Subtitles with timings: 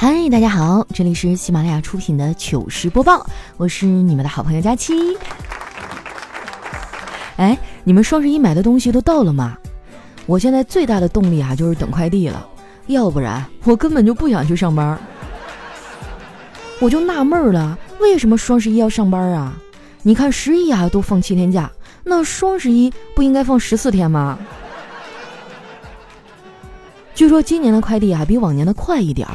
[0.00, 3.26] 嗨，大家好，这里是喜马拉雅出品的糗事播报，
[3.58, 4.94] 我是你们的好朋友佳期。
[7.36, 9.58] 哎，你们双十一买的东西都到了吗？
[10.24, 12.48] 我现在最大的动力啊，就是等快递了，
[12.86, 14.98] 要不然我根本就不想去上班。
[16.80, 19.52] 我就纳闷了，为什么双十一要上班啊？
[20.00, 21.70] 你看十一啊都放七天假，
[22.04, 24.38] 那双十一不应该放十四天吗？
[27.14, 29.34] 据说今年的快递啊比往年的快一点儿，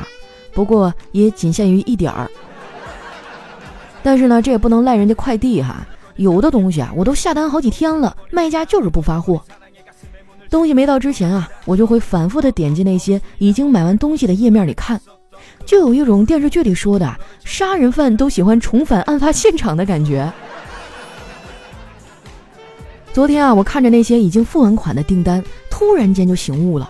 [0.56, 2.28] 不过也仅限于一点儿。
[4.02, 5.86] 但是呢，这也不能赖人家快递哈，
[6.16, 9.44] 有的东西啊我都下单好几天了，卖家就是不发货。
[10.50, 15.02] 东西没到之前啊，我就会反复的点击那些已经买完东西的页面里看，
[15.66, 20.32] 就有一种电视剧里说的杀人犯都喜欢重返案发现场的感觉。
[23.12, 26.90] 昨天啊，我看着那些已经付完款的订单，突然间就醒悟了。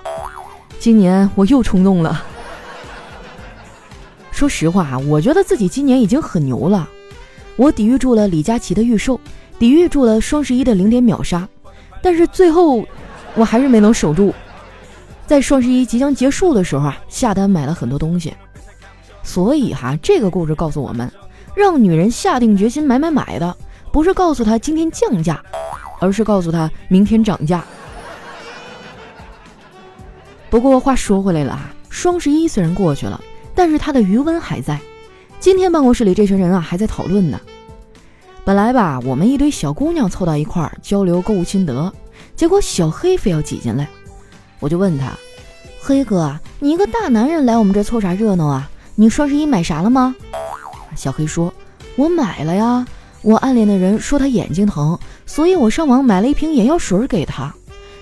[0.77, 2.22] 今年我又冲动了。
[4.35, 6.89] 说实话啊，我觉得自己今年已经很牛了。
[7.55, 9.17] 我抵御住了李佳琦的预售，
[9.58, 11.47] 抵御住了双十一的零点秒杀，
[12.02, 12.86] 但是最后
[13.33, 14.36] 我还是没能守住。
[15.25, 18.33] 在双十一即将结束的时候啊，下单买了很多东西。
[19.23, 21.09] 所以哈，这个故事告诉我们，
[21.56, 23.56] 让女人下定决心买买买的，
[23.89, 25.41] 不是告诉她今天降价，
[26.02, 27.63] 而是告诉她明天涨价。
[30.50, 33.19] 不过话说回来了啊，双十一虽然过去了，
[33.56, 34.80] 但是他的余温还在。
[35.39, 37.39] 今天办公室里这群人啊还在讨论呢。
[38.44, 41.92] 本来吧，我们一堆小姑娘凑到一块儿交流购物心得，
[42.36, 43.88] 结果小黑非要挤进来，
[44.59, 45.14] 我就问他
[45.81, 48.70] ：“黑哥，你一个大男人来我们这凑啥热闹啊？
[48.95, 50.16] 你双十一买啥了吗？”
[50.95, 51.53] 小黑说
[51.97, 52.86] ：“我买了呀，
[53.22, 57.53] 我暗恋的人说他眼睛疼，所以我上网买了一瓶眼药水给他，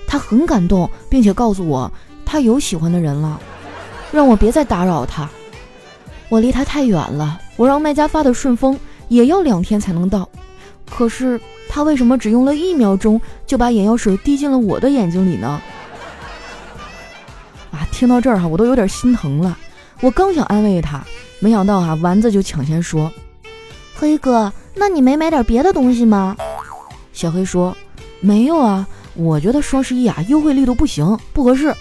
[0.05, 1.91] 他很感动，并且告诉我。”
[2.25, 3.39] 他有喜欢的人了，
[4.11, 5.29] 让我别再打扰他。
[6.33, 8.75] 我离他太远了，我让卖家发的顺丰
[9.07, 10.27] 也要两天才能到。
[10.89, 11.39] 可是
[11.69, 15.61] 他为什么只用了一秒钟就把眼药水滴进了我的眼睛里呢？
[17.71, 19.55] 啊，听到这儿哈，我都有点心疼了。
[20.01, 21.03] 我刚想安慰他，
[21.37, 23.13] 没想到哈，丸子就抢先说
[23.93, 26.35] ：“黑哥，那你没买点别的东西吗？”
[27.13, 27.77] 小黑说
[28.21, 31.71] ：“没有啊，我觉得双十一啊优惠力度不行，不合适。”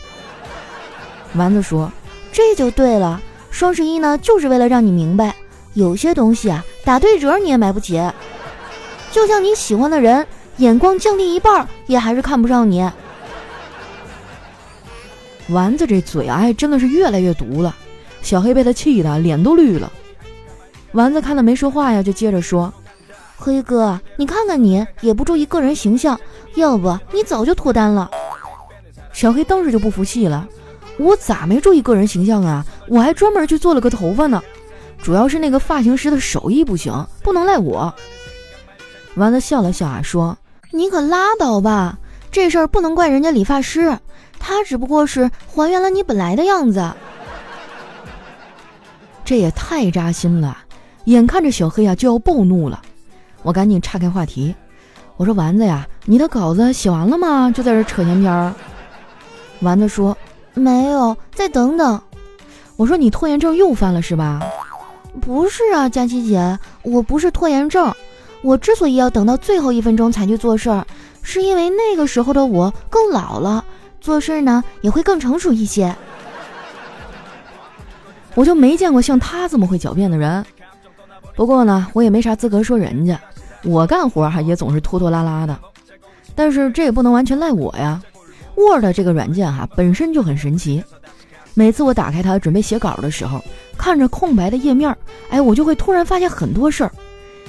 [1.37, 1.91] 丸子说
[2.31, 3.19] ：“这就对了，
[3.53, 5.37] 双十一呢，就是为了让你明白，
[5.75, 8.03] 有些东西啊，打对折你也买不起。
[9.13, 10.27] 就像你喜欢的人，
[10.57, 12.91] 眼光降低一半，也还是看不上你。”
[15.51, 17.77] 丸子这嘴啊，真的是越来越毒了。
[18.23, 19.93] 小黑被他气的脸都绿了。
[20.93, 22.73] 丸子看他没说话呀，就接着说
[23.37, 26.19] ：“黑哥，你看看你，也不注意个人形象，
[26.55, 28.11] 要不你早就脱单了。”
[29.13, 30.49] 小黑当时就不服气了。
[30.99, 32.65] 我咋没注意个人形象啊？
[32.89, 34.43] 我还专门去做了个头发呢，
[35.03, 37.93] 主要是那个发型师的手艺不行，不能赖我。
[39.15, 40.37] 丸子笑了笑啊，说
[40.71, 41.99] ：“你可拉倒吧，
[42.31, 43.99] 这事儿不能怪人家理发师，
[44.39, 46.93] 他只不过是还原了你本来的样子。”
[49.25, 50.59] 这也太扎心了，
[51.05, 52.81] 眼看着小黑啊就要暴怒了，
[53.43, 54.55] 我赶紧岔开话题，
[55.17, 57.51] 我说：“丸子呀，你的稿子写完了吗？
[57.51, 58.55] 就在这扯闲篇儿。”
[59.61, 60.17] 丸子说。
[60.55, 62.01] 没有，再等等。
[62.77, 64.41] 我说你拖延症又犯了是吧？
[65.21, 67.95] 不是啊，佳琪姐，我不是拖延症。
[68.43, 70.87] 我之所以要等到最后一分钟才去做事儿，
[71.23, 73.65] 是因为那个时候的我更老了，
[74.01, 75.95] 做事呢也会更成熟一些。
[78.35, 80.45] 我就没见过像他这么会狡辩的人。
[81.37, 83.21] 不过呢，我也没啥资格说人家，
[83.63, 85.57] 我干活哈也总是拖拖拉拉的。
[86.35, 88.03] 但是这也不能完全赖我呀。
[88.57, 90.83] Word 这个软件哈本身就很神奇，
[91.55, 93.43] 每次我打开它准备写稿的时候，
[93.77, 94.97] 看着空白的页面，
[95.31, 96.93] 哎，我就会突然发现很多事儿，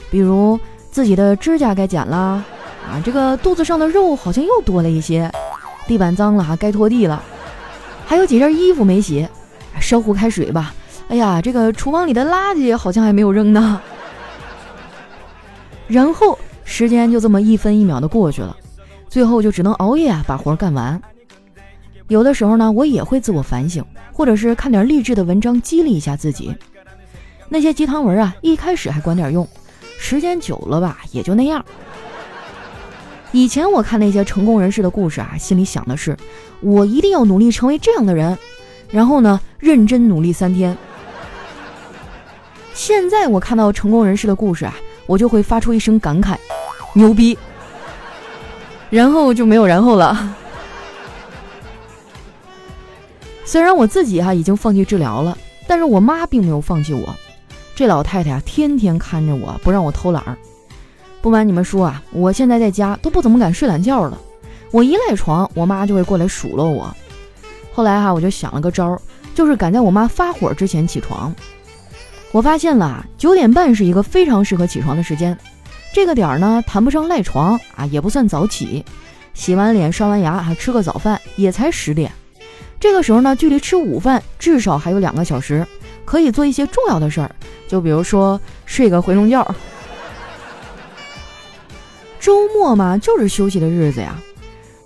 [0.09, 0.59] 比如
[0.91, 2.43] 自己的指甲该剪啦，
[2.87, 5.31] 啊，这个肚子上的肉好像又多了一些，
[5.87, 7.21] 地板脏了哈，该拖地了，
[8.05, 9.27] 还有几件衣服没洗，
[9.79, 10.73] 烧壶开水吧，
[11.09, 13.81] 哎呀，这个厨房里的垃圾好像还没有扔呢，
[15.87, 18.55] 然后时间就这么一分一秒的过去了。
[19.13, 20.99] 最后就只能熬夜啊，把活干完。
[22.07, 26.51] 有的时候呢，我也会自我反省，或者是看点励志的文章激励一下自己。
[27.47, 29.47] 那些鸡汤文啊，一开始还管点用，
[29.99, 31.63] 时间久了吧，也就那样。
[33.31, 36.17] 以前我看那些成功人士的故事啊，心里想的是，
[36.61, 38.35] 我一定要努力成为这样的人，
[38.89, 40.75] 然后呢，认真努力三天。
[42.73, 44.73] 现在我看到成功人士的故事啊，
[45.05, 46.35] 我就会发出一声感慨：
[46.95, 47.37] 牛逼！
[48.93, 50.35] 然后就没有然后了。
[53.43, 55.35] 虽然我自己哈已经放弃治疗了，
[55.65, 57.15] 但是我妈并没有放弃我，
[57.73, 60.37] 这老太太啊，天天看着我不让我偷懒儿。
[61.23, 64.15] 不瞒你们说啊，我现在在家都不怎么敢睡懒觉了，
[64.69, 66.95] 我一赖床，我妈就会过来数落我。
[67.73, 69.01] 后来哈，我就想了个招儿，
[69.33, 71.33] 就是赶在我妈发火之前起床。
[72.31, 75.35] 我发现了，九点半是一个非常适合起床的时间。
[75.93, 78.83] 这个点儿呢，谈不上赖床啊，也不算早起。
[79.35, 82.11] 洗完脸、刷完牙，还吃个早饭，也才十点。
[82.79, 85.65] 这个时候呢，距离吃午饭至少还有两个小时，
[86.03, 87.29] 可以做一些重要的事儿，
[87.67, 89.55] 就比如说睡个回笼觉。
[92.19, 94.19] 周末嘛，就是休息的日子呀。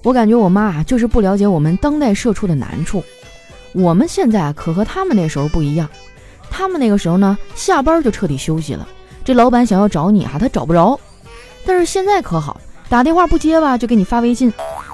[0.04, 3.02] 我感觉我妈啊，就是不了解我们当代社畜的难处。
[3.72, 5.90] 我们现在可和他们那时候不一样，
[6.50, 8.88] 他们那个时候呢，下班就彻底休息了。
[9.28, 10.98] 这老板想要找你哈，他找不着。
[11.66, 14.50] 但是现在可好，打电话不接吧，就给你发微信；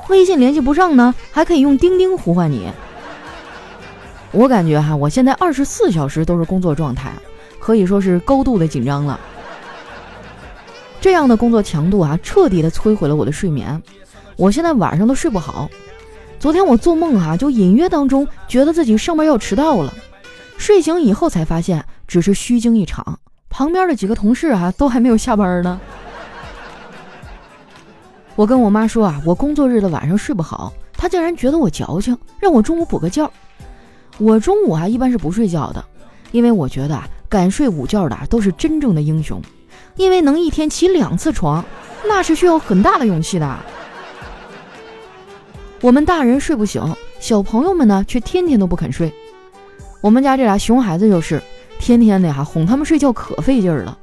[0.10, 2.68] 微信联系不上呢，还可以用钉钉呼唤你。
[4.32, 7.14] 我感觉哈，我现在二十四小时都是工作状态，
[7.60, 9.20] 可以说是高度的紧张了。
[11.00, 13.80] 这样的工作强度啊，彻底的摧毁了我的睡眠。
[14.36, 15.70] 我现在晚上都睡不好。
[16.40, 19.94] 昨天我做梦哈，就隐约当中觉得自己上班要迟到了。
[20.58, 23.20] 睡醒以后才发现，只是虚惊一场。
[23.54, 25.80] 旁边的几个同事啊，都还没有下班呢。
[28.36, 33.30] 我跟我妈说啊，我工作日的晚上睡不好，她竟然觉得我矫情，让我中午补个觉。
[34.18, 35.86] 我中午啊一般是不睡觉的，
[36.32, 39.40] 因为我觉得啊，敢睡午觉的都是真正的英雄，
[39.98, 41.64] 因为能一天起两次床，
[42.08, 43.60] 那是需要很大的勇气的。
[45.80, 46.82] 我们大人睡不醒，
[47.20, 49.14] 小朋友们呢却天天都不肯睡。
[50.02, 51.40] 我们家这俩熊孩子就是，
[51.84, 53.98] 天天的哈哄他们睡觉可费劲儿了。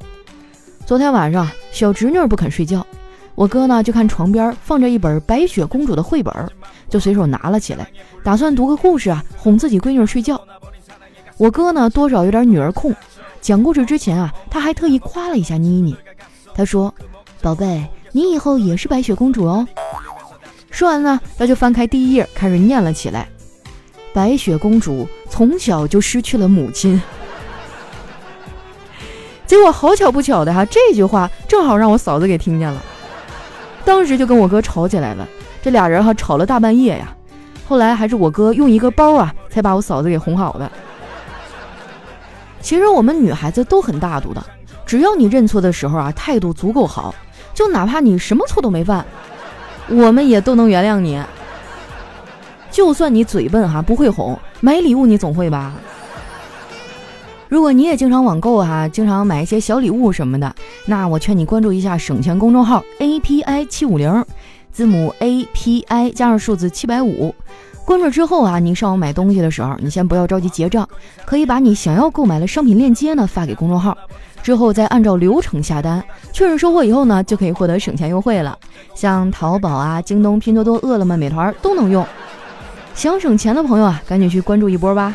[0.84, 2.86] 昨天晚上小侄女不肯睡觉，
[3.34, 6.30] 我哥呢就看床边放着一本白雪公主的绘本。
[6.90, 7.88] 就随手拿了起来，
[8.22, 10.38] 打算读个故事啊，哄自己闺女睡觉。
[11.38, 12.94] 我哥呢，多少有点女儿控，
[13.40, 15.96] 讲故事之前啊，他还特意夸了一下妮妮。
[16.54, 16.94] 他说
[17.40, 19.66] ：“宝贝，你以后也是白雪公主哦。”
[20.70, 23.26] 说完呢，他就翻开第一页，开始念了起来
[24.12, 27.00] ：“白雪公主从小就失去了母亲。”
[29.50, 32.80] 结果好巧不巧的哈，这句话正好让我嫂子给听见了，
[33.84, 35.26] 当时就跟我哥吵起来了。
[35.60, 37.12] 这俩人哈吵了大半夜呀，
[37.66, 40.70] 后来还是我哥用一个包啊，才把我嫂子给哄好的。
[42.60, 44.40] 其实我们女孩子都很大度的，
[44.86, 47.12] 只要你认错的时候啊，态度足够好，
[47.52, 49.04] 就哪怕你什么错都没犯，
[49.88, 51.20] 我们也都能原谅你。
[52.70, 55.72] 就算你嘴笨哈，不会哄，买礼物你总会吧？
[57.50, 60.54] 如果你也经常网购哈，经常买一些小礼物什么的，
[60.86, 64.24] 那我劝你关注一下省钱公众号 A P I 七五零。
[64.70, 67.34] 字母 A P I 加上数字七百五，
[67.84, 70.88] 关注之后啊，你上网买东西的时候，你先不要着急结账，
[71.24, 73.98] 可以把你想要购买的商品链接呢发给公众号，
[74.44, 76.00] 之后再按照流程下单，
[76.32, 78.56] 确认收货以后呢，就可以获得省钱优惠了。
[78.94, 82.06] 像淘宝啊、京东、拼多多、饿了么、美团都能用。
[82.94, 85.12] 想省钱的朋友啊，赶紧去关注一波吧。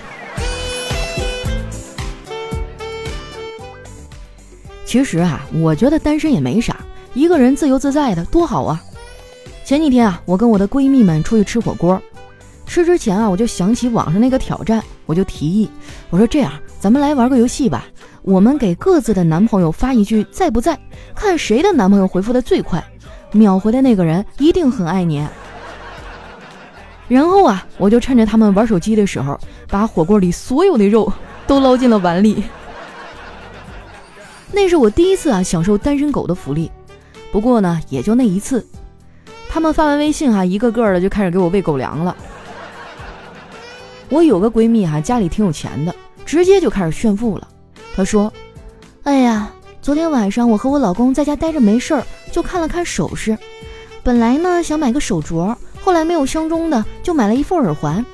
[4.96, 6.78] 其实啊，我觉得单身也没啥，
[7.14, 8.82] 一个人自由自在的多好啊。
[9.66, 12.02] 前几天啊，我跟我的闺蜜们出去吃火锅，
[12.66, 15.70] 吃之前啊，我就想起网上那个挑战，我就提议，
[16.10, 17.84] 我说这样，咱们来玩个游戏吧，
[18.22, 20.80] 我们给各自的男朋友发一句在不在，
[21.14, 22.82] 看谁的男朋友回复的最快，
[23.34, 25.28] 秒回的那个人一定很爱你。
[27.10, 29.38] 然后啊，我就趁着他们玩手机的时候，
[29.68, 31.12] 把火锅里所有的肉
[31.46, 32.42] 都捞进了碗里。
[34.56, 36.72] 那是我第一次啊享受单身狗的福利，
[37.30, 38.66] 不过呢，也就那一次。
[39.50, 42.16] 他们发完微信哈，一个个的就开始给我喂狗粮了。
[44.08, 45.94] 我有个闺蜜哈，家里挺有钱的，
[46.26, 47.46] 直接就开始炫富了。
[47.94, 48.32] 她说
[49.04, 53.38] ：“哎呀，昨天晚上我和我老公在家待着没事儿，就看了看首饰。
[54.04, 58.06] 本来呢想买个手镯，后来没有相中的，就买了一副耳环。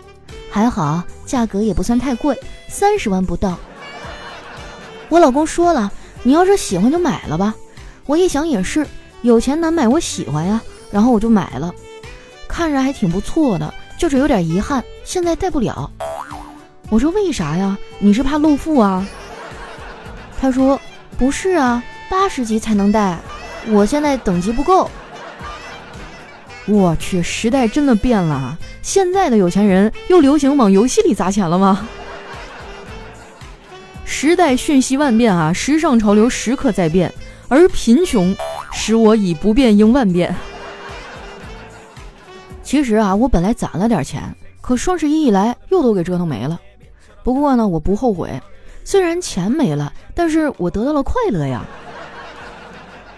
[0.50, 2.36] 还好价格也不算太贵，
[2.67, 3.60] 三十万不到。
[5.07, 5.91] 我老公说了，
[6.23, 7.53] 你要是喜欢就买了吧。
[8.05, 8.85] 我一想也是，
[9.21, 10.61] 有钱难买我喜欢呀。”
[10.91, 11.73] 然后我就买了，
[12.49, 15.89] 看着还挺不错的，就是有点遗憾，现在戴不了。
[16.89, 17.77] 我说为啥呀？
[17.99, 19.07] 你是怕露富啊？
[20.41, 20.77] 他说
[21.17, 23.17] 不是啊，八十级才能戴，
[23.69, 24.91] 我现在等级不够。
[26.65, 31.87] 我去，时代真的变了，现在的有钱人又流行往游戏里砸钱了吗？
[34.12, 37.12] 时代瞬息万变啊，时尚潮流时刻在变，
[37.48, 38.36] 而贫穷
[38.74, 40.36] 使我以不变应万变。
[42.62, 44.22] 其实啊，我本来攒了点钱，
[44.60, 46.60] 可双十一一来又都给折腾没了。
[47.24, 48.30] 不过呢，我不后悔，
[48.84, 51.65] 虽然钱没了，但是我得到了快乐呀。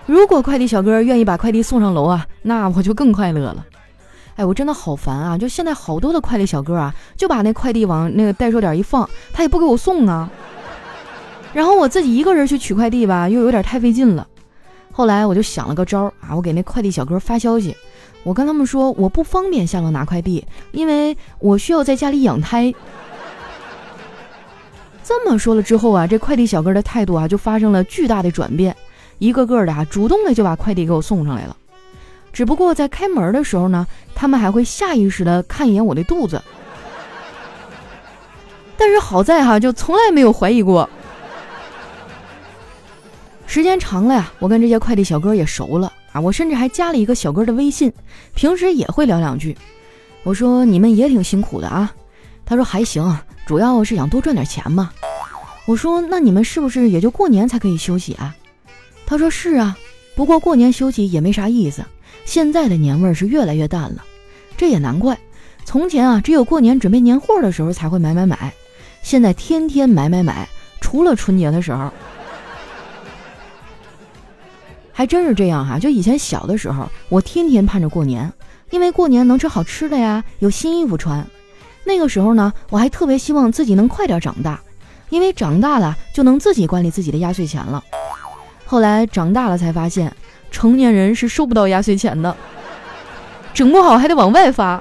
[0.05, 3.65] 如果快递小哥愿意把快递送上楼啊，那我就更快乐了。
[4.35, 5.37] 哎，我真的好烦啊！
[5.37, 10.29] 就现在好多的快递小哥啊，就把那快递往那个代收点一放，他也不给我送啊。
[11.53, 14.27] 然后我自己一个人去取快递吧，又有点太费劲了。
[14.91, 17.75] 后来我就想了个招儿啊，我给那快递小哥发消息，
[18.23, 22.73] 我跟他们说我不方便下楼拿快递，因为我需要在家里养胎。
[25.03, 28.75] 这么说了之后啊，这快递小哥的态度啊就发生了巨大的转变，
[29.19, 31.55] 一个个的啊主动的就把快递给我送上来了。
[32.31, 36.41] 只不过在开门的时候呢，他们还会下意识的看一眼我的肚子。
[38.75, 40.89] 但是好在哈，就从来没有怀疑过。
[43.53, 47.93] 时间长了呀，我跟这些快递小哥也熟了啊，我甚至还加了一个小哥的微信，
[48.33, 49.55] 平时也会聊两句。
[50.23, 51.93] 我说你们也挺辛苦的啊，
[52.45, 54.89] 他说还行，主要是想多赚点钱嘛。
[55.67, 58.35] 我说那你们是不是也就过年才可以休息啊？
[59.05, 59.77] 他说是啊，
[60.15, 61.85] 不过过年休息也没啥意思。
[62.25, 64.03] 现在的年味是越来越淡了，
[64.57, 65.15] 这也难怪。
[65.63, 68.51] 从前啊，只有过年准备年货的时候才会买买买，
[69.03, 70.49] 现在天天买买买，
[70.81, 71.93] 除了春节的时候，
[74.93, 75.77] 还真是这样哈。
[75.77, 78.31] 就以前小的时候，我天天盼着过年，
[78.69, 81.27] 因为过年能吃好吃的呀，有新衣服穿。
[81.83, 84.61] 那个时候呢，我还特别希望自己能快点长大，
[85.09, 87.83] 因为长大了就能自己管理自己的压岁钱了。
[88.65, 90.15] 后来长大了才发现。
[90.51, 92.37] 成年人是收不到压岁钱的，
[93.55, 94.79] 整不好还得往外发。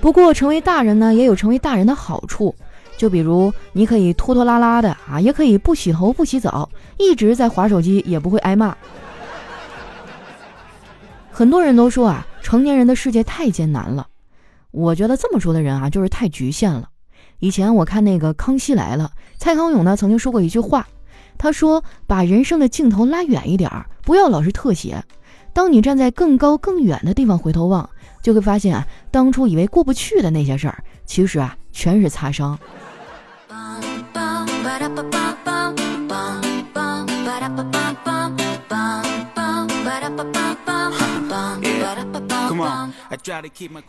[0.00, 2.54] 不过成为大人呢，也有成为大人的好处，
[2.96, 8.76] 就比如你可以拖拖拉拉的啊，也可以不洗头不洗澡，一直在划手机也不会挨骂。
[11.30, 14.06] 很多人都说啊，成年人的世界太艰难了。
[14.70, 16.88] 我觉得这么说的人啊，就是太局限了。
[17.38, 20.86] 以前我看那个《康熙来了》，蔡康永呢曾经说过一句话。
[21.38, 25.04] 他说：“把人生的镜头拉远一点儿，不要老是特写。
[25.52, 27.90] 当你站在更高更远的地方回头望，
[28.22, 32.58] 就会发现啊，当初以为过不去的那些事儿，其实啊，全是擦伤。”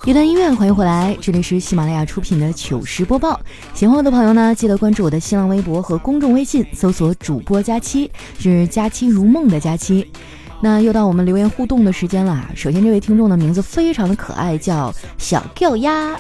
[0.06, 3.40] 一段音乐，欢迎回来，这里是喜马拉雅出品的糗事播报。
[3.74, 8.10] 喜欢我的朋友呢，记得关注我的新浪微博和公众微信，搜索主播佳期，
[8.40, 10.12] 是佳期如梦的佳期。
[10.60, 12.50] 那又到我们留言互动的时间啦。
[12.56, 16.16] 首先，这位听众的名字非常的可爱，叫小吊鸭。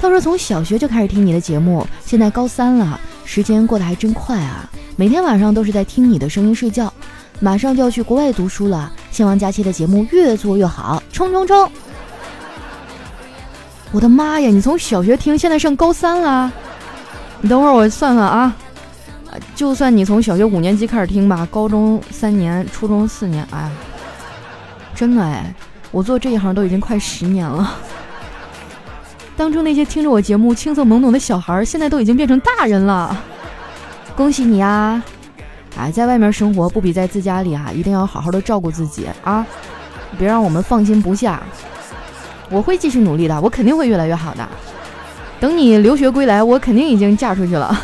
[0.00, 4.68] 他说从小学就开始听你的节目，现在高三了，时间过得还真快啊！
[4.96, 6.90] 每天晚上都是在听你的声音睡觉。
[7.38, 11.70] 马上就要去国外读书了，希望佳期的节目越做越好，冲冲冲！
[13.92, 16.50] 我的妈呀，你从小学听，现在上高三了？
[17.42, 18.56] 你等会儿我算算啊，
[19.54, 23.70] 就算你从小学五年级开始听吧，高中三年，初中四年，哎，
[24.94, 25.54] 真的哎，
[25.90, 27.74] 我做这一行都已经快十年了。
[29.40, 33.16] 当初那些听着我节目青涩懵懂的小孩，现在都已经变成大人了，
[34.14, 35.02] 恭喜你啊！
[35.78, 39.46] 哎，在外面生活不比在自家里啊，一定要好好的照顾自己啊，
[40.18, 41.42] 别让我们放心不下。
[42.50, 44.46] 我会继续努力的，我肯定会越来越好的。
[45.40, 47.80] 等你留学归来，我肯定已经嫁出去了。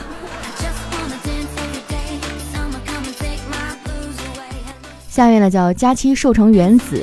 [5.09, 7.03] 下面呢叫佳期瘦成原子，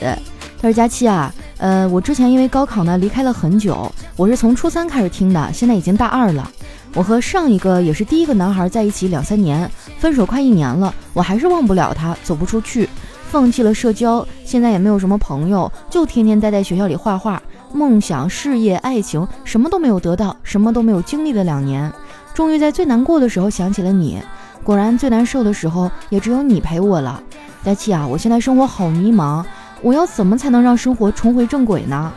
[0.62, 6.48] 他说佳期啊，呃，我之前因为高考呢离开了很久，我是从初三开始听的，现在已经大二了。
[6.93, 12.88] 我和上一个也是第一个男孩在一起两三年，分手快一年了，我还是忘不了他，走不出去，
[13.32, 17.41] 放弃了社交，现在也没有什么朋友，就天天待在学校里画画，
[17.74, 21.91] 梦想、事业、爱情什么都没有得到，什么都没有经历了两年，
[22.36, 24.22] 终于在最难过的时候想起了你，
[24.63, 27.20] 果然最难受的时候也只有你陪我了。
[27.65, 29.43] 佳琪啊，我现在生活好迷茫，
[29.82, 32.13] 我要怎么才能让生活重回正轨呢？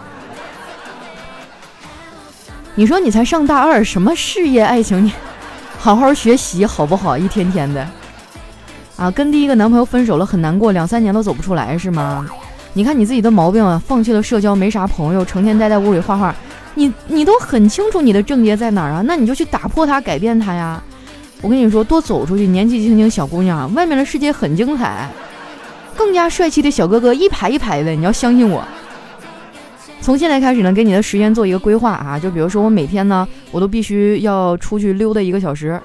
[2.79, 5.03] 你说你才上大二，什么事业爱情？
[5.03, 5.11] 你
[5.81, 7.17] 好好学习好不好？
[7.17, 7.89] 一天天的，
[8.97, 12.29] 啊，跟第一个男朋友分手了，很难过，两三年都走不出来是吗？
[12.75, 16.35] 你看你自己的毛病啊，放弃了社交，没啥朋友，成天待在屋里画画。
[16.75, 19.03] 你你都很清楚你的症结在哪儿啊？
[19.07, 20.83] 那你就去打破它，改变它呀！
[21.41, 25.09] 我跟你说，多走出去，年纪轻轻小姑娘，外面的世界很精彩，
[25.97, 28.63] 更加帅气的小哥哥一排一排的，你要相信我。
[30.07, 35.81] 从现在开始呢，给你的时间做一个规划啊，就比如说我每天呢，我都必须要出去溜达一个小时，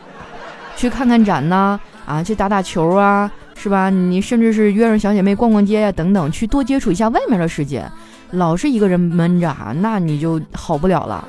[0.77, 3.89] 去看看展呐，啊，去打打球啊，是吧？
[3.89, 7.83] 你甚至是约上小姐妹逛逛街呀，等等，去多接触一下外面的世界。
[8.29, 11.27] 老是一个人闷着啊，那你就好不了了。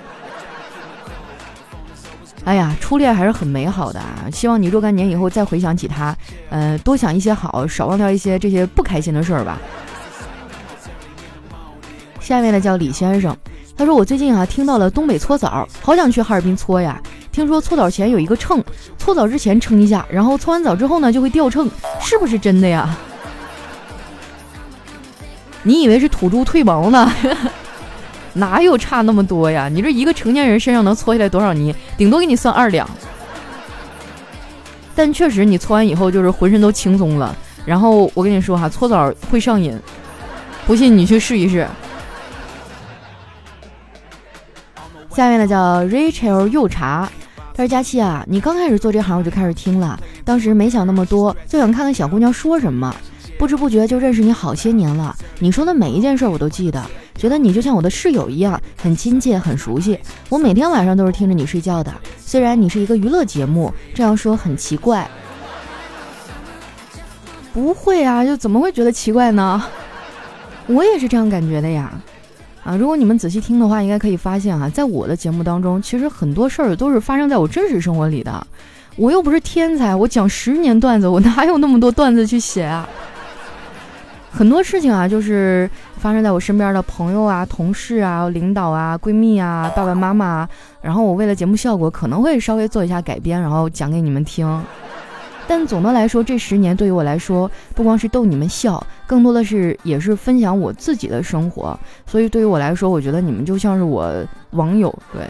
[2.44, 4.28] 哎呀，初恋还是很美好的啊！
[4.30, 6.14] 希望你若干年以后再回想起他，
[6.50, 9.58] 呃，多想一些好，少忘掉一些这些不开心的事儿吧。
[12.22, 13.36] 下面呢叫李先生，
[13.76, 16.98] 他说我最近啊听到了东北搓澡，好想去哈尔滨搓呀。
[17.32, 18.62] 听说搓澡前有一个秤，
[18.96, 21.68] 搓澡之前称一下，然后搓完澡之后呢就会掉秤，
[22.00, 22.96] 是不是真的呀？
[25.64, 27.12] 你以为是土猪褪毛呢？
[28.34, 29.68] 哪有差那么多呀？
[29.68, 31.74] 你这一个成年人身上能搓下来多少泥？
[31.96, 32.88] 顶多给你算二两。
[34.94, 37.34] 但确实，你搓完以后就是浑身都轻松了。
[37.64, 39.78] 然后我跟你说哈，搓澡会上瘾，
[40.66, 41.66] 不信你去试一试。
[45.14, 47.08] 下面呢叫 Rachel 又茶，
[47.54, 52.94] 他说佳期啊，你刚开始做这行我就开始听了，当时没想那么多，就想看看小姑娘说什么。
[53.38, 56.80] 不知不觉就认识你好些年了，你说的每一件事我都记得，
[57.16, 59.98] 觉得你就像我的室友一样，很亲切，很熟悉。
[60.28, 61.92] 我每天晚上都是听着你睡觉的。
[62.18, 65.10] 虽然你是一个娱乐节目，这样说很奇怪。
[67.52, 69.62] 不会啊，就怎么会觉得奇怪呢？
[70.68, 71.92] 我也是这样感觉的呀。
[72.64, 78.46] 啊，如果你们仔细听的话，应该可以发现哈，在我的节目当中，其实很多事儿都是发生在我真实生活里的。
[78.96, 82.88] 我又不是天才，我讲十年段子，我哪有那么多段子去写啊？
[84.30, 90.48] 很多事情啊，就是发生在我身边的朋友啊、同事啊、领导啊、闺蜜啊、爸爸妈妈。
[90.80, 94.46] 然后我为了节目效果，可能会稍微做一下改编，然后讲给你们听。
[95.48, 101.78] 但总的来说，这十年对于我来说，不光是逗你们笑，更多的是也是分享我自己的生活。
[102.06, 104.12] 所以对于我来说，我觉得你们就像是我
[104.50, 105.22] 网友，对，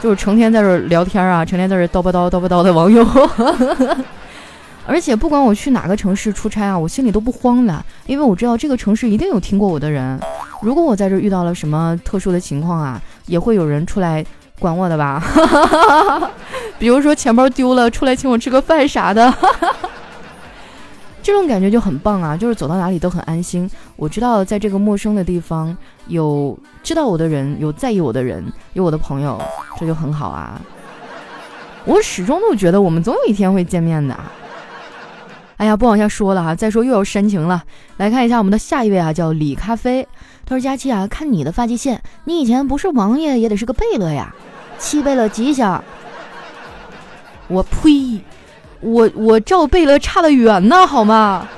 [0.00, 3.06] 就是成天在这聊天啊，成天在这叨吧叨叨吧叨的网友。
[4.86, 10.20] 而且不管我去哪个城市出差啊，我心里都不慌的，因为我知道这个城市一定有听过我的人。
[10.60, 14.24] 如果我在这遇到了什么特殊的情况啊，也会有人出来
[14.64, 15.22] 管我的吧？
[16.80, 19.30] 比如说钱包丢了，出来请我吃个饭啥的，
[21.22, 22.34] 这种感觉就很棒啊！
[22.34, 23.70] 就是走到哪里都很安心。
[23.96, 29.38] 我知道在这个陌生的地方有知道我的人，有在意我的人，有我的朋友，
[29.78, 30.58] 这就很好啊！
[31.84, 34.18] 我始终都觉得我们总有一天会见面的。
[35.58, 37.62] 哎呀，不往下说了哈，再说又要煽情了。
[37.98, 40.08] 来看一下我们的下一位啊，叫李咖啡。
[40.46, 44.34] 他说：“佳期啊，看你的发际线，你以前不是王爷也得是个贝勒呀，
[44.84, 45.82] 七贝勒吉祥。”
[47.48, 48.20] 我呸！
[48.80, 51.48] 我我照贝勒差得远呢，好吗？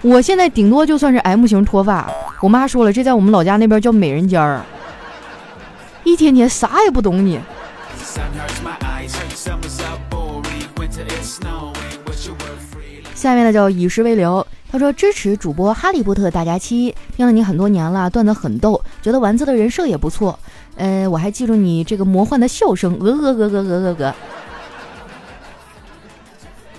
[0.00, 2.08] 我现在顶多就算是 M 型脱发。
[2.40, 4.62] 我妈说了，这在我们老家那边叫美人尖儿。
[6.04, 7.40] 一天天啥也不懂你。
[13.14, 20.38] 下面呢叫以诗为流，他说支持主播哈利波特大家期，听了你很多年了，段子很逗，觉得丸子的人设也不错。
[20.76, 24.14] 呃，我还记住你这个魔幻的笑声，鹅鹅鹅鹅鹅鹅鹅。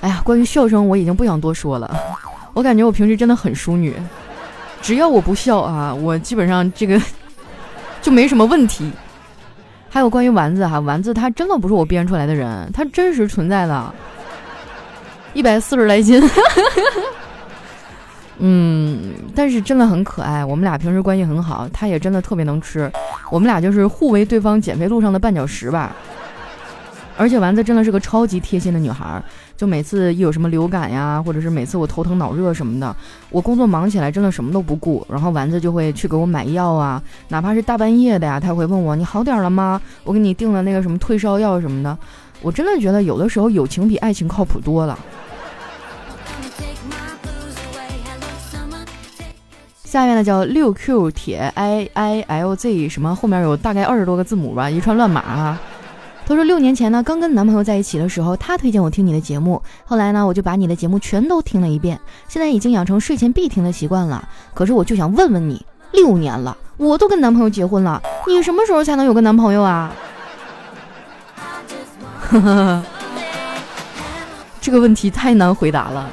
[0.01, 1.95] 哎呀，关于笑声我已经不想多说了，
[2.53, 3.95] 我感觉我平时真的很淑女，
[4.81, 7.01] 只要我不笑啊，我基本上这个
[8.01, 8.91] 就没什么问题。
[9.89, 13.93] 还有关于丸子哈，丸子他真的不是我编出来的人，他真实存在的。
[15.33, 16.21] 一百四十来斤，
[18.39, 20.43] 嗯，但是真的很可爱。
[20.43, 22.91] 我们俩平时关系很好，他也真的特别能吃，
[23.31, 25.95] 我们俩就是互为对方减肥路上的绊脚石吧。
[27.15, 29.21] 而且丸子真的是个超级贴心的女孩，
[29.55, 32.95] 就每次一有什么流感呀，或者是每次我头疼脑热什么的，
[33.29, 39.79] 我工作忙起来真的什么都不顾，然后丸子就会去给我买药啊，哪怕是大半夜的呀，他会问我你好点了吗？
[40.03, 41.95] 我给你订了那个什么退烧药什么的。
[42.41, 44.97] 我真的觉得有的时候友情比爱情靠谱多了。
[49.93, 55.61] 下面呢叫六 Q 铁 I I L Z 什么后面有大概二十多个字母吧，一串乱码啊。
[56.25, 64.27] 他说六年前呢，刚跟男朋友在一起的时候，他推荐我听你的节目，后来呢，我就把你的节目全都听了一遍，现在已经养成睡前必听的习惯了。
[64.55, 69.93] 可是我就想问问你，六年了，我都跟男朋友结婚了，你什么时候才能有个男朋友啊？
[72.19, 72.83] 呵呵，
[74.59, 76.09] 这个问题太难回答了，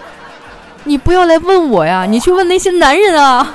[0.84, 3.54] 你不要来问我呀，你去问那些男人啊。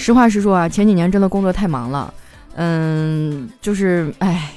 [0.00, 2.12] 实话实说啊，前几年真的工作太忙了，
[2.54, 4.50] 嗯，就是哎，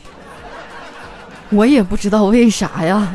[1.50, 3.14] 我也不知道为啥呀。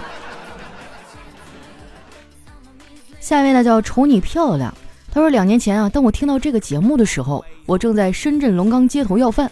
[3.19, 4.73] 下面呢叫瞅你漂亮，
[5.11, 9.51] 他说两年前啊，当我听到这个节目的时候，我正在深圳龙岗街头要饭，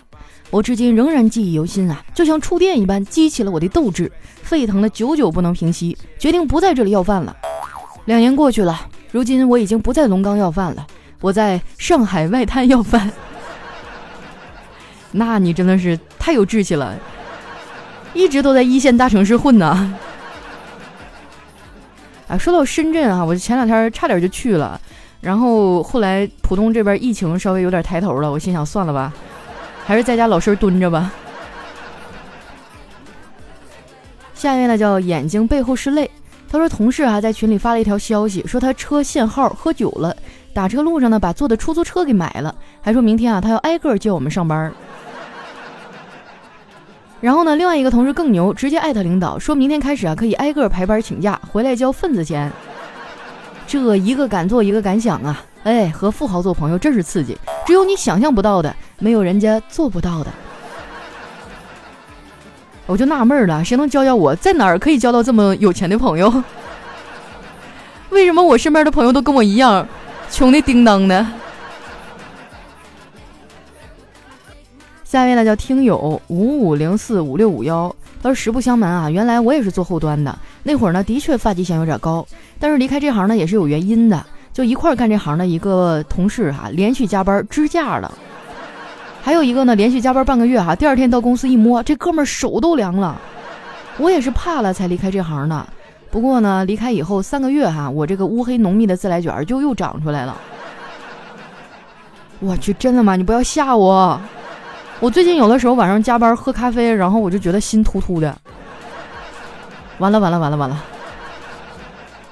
[0.51, 4.13] 我至今仍然记忆犹新啊，就像触电一般激起了我的斗志，
[4.43, 7.35] 沸腾的久久不能平息，决定不在这里要饭了。
[8.05, 10.87] 两年过去了，如今我已经不在龙岗要饭了。
[11.21, 13.11] 我在上海外滩要饭，
[15.13, 16.95] 那你真的是太有志气了。
[18.15, 19.95] 一直都在一线大城市混呢。
[22.29, 24.81] 啊，说到深圳啊，我前两天差点就去了，
[25.21, 29.13] 然后后来浦东这边疫情稍微有点抬头了，我心想算了吧，
[29.85, 31.13] 还是在家老实蹲着吧。
[34.35, 36.11] 下一位呢叫眼睛背后是泪，
[36.51, 40.17] 他说同事啊在群里发了一条消息，说他车限号喝酒了，
[40.57, 44.73] 打车路上呢把坐的出租车给买了，还说明天啊他要挨个接我们上班。
[47.21, 52.51] 然后呢，另外一个同事更牛，直接艾特领导，说明天开始啊可以挨个排班请假，回来交份子钱。
[53.67, 60.33] 这一个敢做一个敢想啊，哎，和富豪做朋友真是刺激，只有你想象不到的，没有人家做不到的。
[62.87, 66.33] 我就纳闷了，谁能教教我在哪儿可以交到这么有钱的朋友？
[68.09, 69.87] 为什么我身边的朋友都跟我一样，
[70.31, 71.27] 穷的叮当的？
[75.05, 82.27] 下一位呢叫听友五五零四五六五幺，他说实不相瞒啊，原来我也是做后端的，那会儿呢的确发际线有点高，
[82.59, 88.13] 但是离开这行呢也是有原因的，就一块干这行的一个同事哈，连续加班支架了。
[89.23, 93.19] 还有一个呢，连续加班半个月哈，第二天到公司一摸，这哥们儿手都凉了。
[93.99, 95.67] 我也是怕了才离开这行的。
[96.17, 100.35] 不过呢，离开以后三个月哈，我这个乌黑浓密的自来卷就又长出来了。
[102.39, 103.17] 我去，真的吗？
[103.17, 104.19] 你不要吓我。
[104.99, 108.35] 我最近有的时候晚上加班喝咖啡，然后我就觉得心突突的。
[109.99, 110.83] 完了完了完了完了，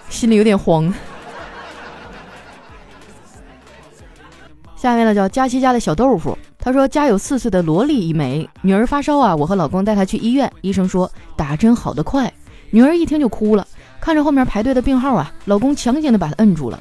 [0.09, 0.91] 心里有点慌。
[4.77, 6.39] 下面呢叫佳琪家的小豆腐。
[6.59, 12.33] 他说：“家有四岁的萝莉一枚，女儿发烧啊，我和老公带她去医院，医生说打针好得快。
[12.71, 13.65] 女儿一听就哭了，
[14.05, 16.79] 看着后面排队的病号啊，老公强行的把她摁住了。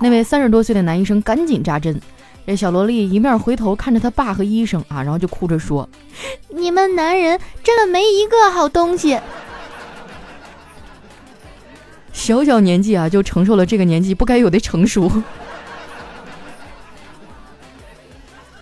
[0.00, 2.00] 那位三十多岁的男医生赶紧扎针，
[2.44, 5.88] 这小萝莉一面回头看着他爸和医生啊，然后就哭着说：
[6.48, 9.16] 你们男人真的没一个好东西。
[12.12, 15.08] 小小年纪啊，就承受了这个年纪不该有的成熟。”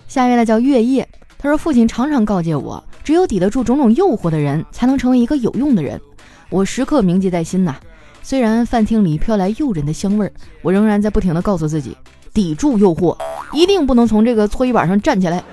[0.07, 5.99] 下一位呢叫月夜，他说父亲常常告诫我，只有抵得住种种诱惑的人，才能成为一个有用的人。
[6.51, 7.75] 我时刻铭记在心呐。
[8.23, 10.31] 虽然饭厅里飘来诱人的香味儿，
[10.61, 11.95] 我仍然在不停的告诉自己，
[12.33, 13.15] 抵住诱惑，
[13.51, 15.43] 一定不能从这个搓衣板上站起来。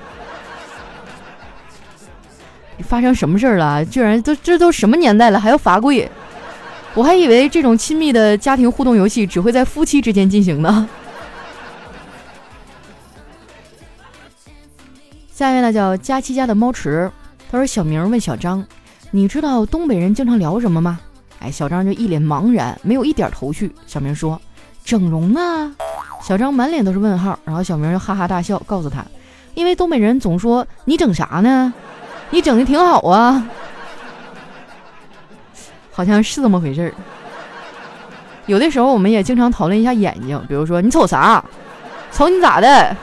[2.85, 3.85] 发生什么事儿了？
[3.85, 6.09] 居然都这都什么年代了，还要罚跪？
[6.95, 10.89] 我还以为这种亲密的家庭互动游戏只会在夫妻之间进行呢。
[15.33, 17.11] 下一位呢叫佳琪家的猫池，
[17.51, 18.65] 他说小明问小张
[19.11, 21.01] ：“你知道东北人经常聊什么吗？”
[21.41, 23.75] 哎，小张就一脸茫然，没有一点头绪。
[23.87, 24.41] 小明说
[24.85, 25.75] ：“整容呢！”
[26.23, 29.05] 小张满脸都是问号，然后小明就哈哈大笑，告诉他
[29.55, 31.73] ：“因为东北人总说你整啥呢？
[32.31, 33.49] 你整的挺好啊。”
[35.93, 36.95] 好像是这么回事儿。
[38.47, 41.45] 有的时候我们也经常讨论一下眼睛，比如说你瞅啥？
[42.13, 42.97] 瞅你咋的？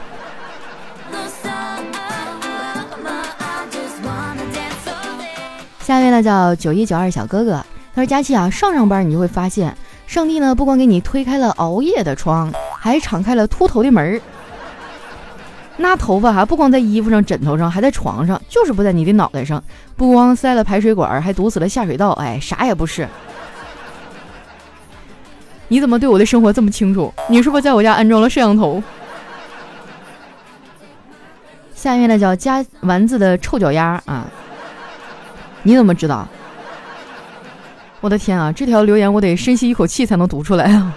[5.80, 7.64] 下一位呢叫九一九二小哥哥，
[7.98, 14.20] 他说：“佳琪啊，上上班你就会发现，上帝呢不光给你推开了熬夜的窗，还敞开了秃头的门儿。
[15.78, 19.60] 那头发哈不光在衣服上、枕头上，还在床上，就是不在你的脑袋上。
[19.96, 22.12] 不光塞了排水管，还堵死了下水道。
[22.12, 23.08] 哎，啥也不是。
[25.66, 27.12] 你怎么对我的生活这么清楚？
[27.28, 28.80] 你是不是在我家安装了摄像头？”
[31.74, 34.24] 下一位呢叫加丸子的臭脚丫啊。
[35.64, 36.28] 你怎么知道？
[38.00, 38.52] 我的天啊！
[38.52, 40.92] 这条留言我得深吸一口气才能读出来啊。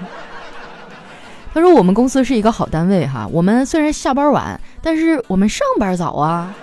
[1.53, 6.53] 他说：“我们公司是一个好单位哈，我们虽然下班晚，但是我们上班早啊。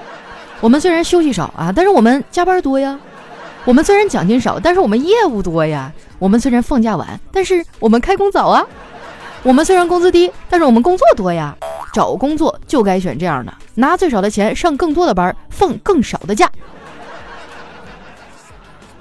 [0.60, 2.98] 我们虽然休息少啊，但是我们加班多呀。
[3.64, 5.92] 我们虽然奖金少，但是我们业务多呀。
[6.18, 8.64] 我们虽然放假晚，但是我们开工早啊。
[9.42, 11.56] 我们虽然工资低，但是我们工作多呀。
[11.92, 16.48] 找工作就该选这样的，拿最少的钱，上更多的班，放更少的假。”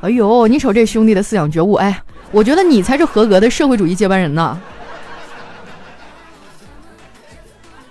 [0.02, 4.60] 哎呦，你瞅这兄弟的思想觉悟，哎，我觉得你才是合格的社会主义接班人呢。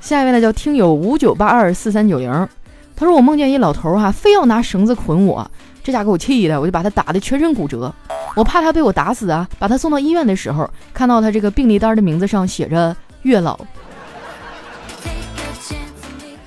[0.00, 2.48] 下一位呢叫听友五九八二四三九零，
[2.94, 5.50] 他说我梦见一老头哈，非要拿绳子捆我，
[5.82, 7.92] 这家给我气的，我就把他打的全身骨折。
[8.36, 13.58] 我怕他被我打死啊，把他送到医院的时候，看到他这个病历单的名字上写着月老。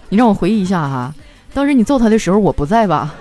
[0.07, 1.13] 你让我回忆一下哈，
[1.53, 3.13] 当时你揍他的时候我不在吧？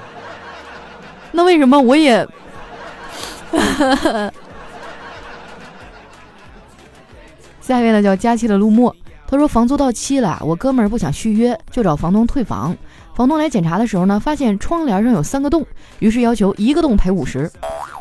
[1.33, 2.27] 那为什么我也？
[7.61, 8.95] 下一位呢叫佳期的陆墨，
[9.27, 12.77] 他说房租到期了，我哥们儿不想续约，就找房东退房。
[13.14, 15.67] 房东来检查的时候呢，发现窗帘上有三个洞，
[15.99, 17.51] 于是要求一个洞赔五十。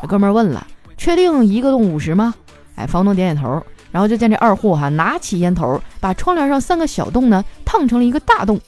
[0.00, 2.34] 这哥们儿问了，确定一个洞五十吗？
[2.76, 3.62] 哎，房东点点头。
[3.90, 8.60] 然后就见这二货哈，拿起烟头，把窗帘上三个小洞呢烫成了一个大洞，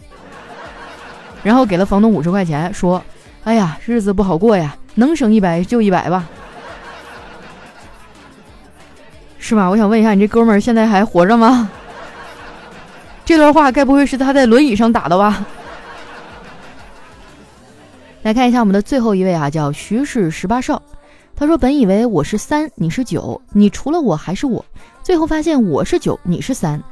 [1.43, 3.03] 然后给了房东五十块钱，说
[3.45, 6.29] ：“哎呀，日子不好过呀，能省一百就一百吧。”
[9.39, 9.69] 是吧？
[9.69, 11.69] 我想问一下，你这哥们儿现在还活着吗？
[13.25, 15.45] 这段话该不会是他在轮椅上打的吧？
[18.23, 20.83] 来看一下我们的最后一位啊，叫徐氏十八少。
[21.35, 24.63] 他说：“本以为我是三，你是九，你除了我还是我，
[25.03, 26.83] 最后发现我是九，你是三。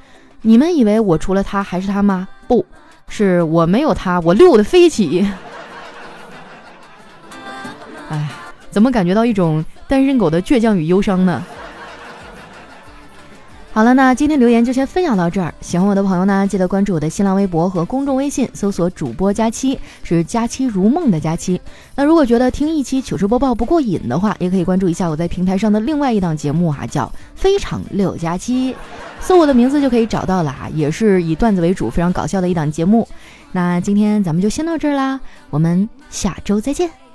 [0.41, 2.27] 你们以为我除了他还是他吗？
[2.47, 2.65] 不
[3.09, 5.29] 是，我没有他，我溜的飞起。
[8.71, 11.45] 怎么感觉到一种单身狗的倔强与忧伤呢？”
[13.71, 15.55] 好了，那今天留言就先分享到这儿。
[15.61, 21.61] 喜欢我的朋友呢，记得关注我的新浪微博和公众微信，搜索主播佳期，是佳期如梦的佳期。
[21.95, 28.75] 那如果觉得听一期糗事播报不过瘾的话，也可以关注一下我在平台上的另外一档节目哈，叫非常六加七，
[29.21, 33.07] 搜我的名字就可以找到了啊，也是以段子为主，非常搞笑的一档节目。
[33.53, 37.08] 那今天咱们就先到这儿啦，我们下周再见。